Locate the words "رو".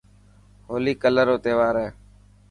1.29-1.37